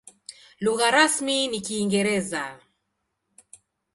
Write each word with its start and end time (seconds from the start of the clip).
Lugha 0.59 0.89
rasmi 0.91 1.37
ni 1.49 1.59
Kiingereza. 1.65 2.43